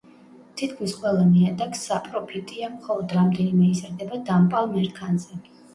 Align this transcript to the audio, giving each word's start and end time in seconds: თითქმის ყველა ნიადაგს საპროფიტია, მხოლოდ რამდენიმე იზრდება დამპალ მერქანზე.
თითქმის 0.61 0.95
ყველა 1.01 1.25
ნიადაგს 1.33 1.85
საპროფიტია, 1.91 2.73
მხოლოდ 2.79 3.17
რამდენიმე 3.21 3.71
იზრდება 3.77 4.23
დამპალ 4.33 4.71
მერქანზე. 4.79 5.45